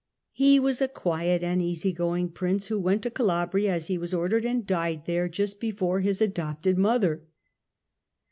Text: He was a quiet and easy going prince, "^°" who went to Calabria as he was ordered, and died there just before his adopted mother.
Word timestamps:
He 0.31 0.59
was 0.59 0.81
a 0.81 0.87
quiet 0.87 1.43
and 1.43 1.61
easy 1.61 1.93
going 1.93 2.29
prince, 2.31 2.65
"^°" 2.65 2.67
who 2.69 2.79
went 2.79 3.03
to 3.03 3.11
Calabria 3.11 3.75
as 3.75 3.85
he 3.85 3.99
was 3.99 4.15
ordered, 4.15 4.45
and 4.45 4.65
died 4.65 5.05
there 5.05 5.29
just 5.29 5.59
before 5.59 5.99
his 5.99 6.19
adopted 6.21 6.75
mother. 6.75 7.27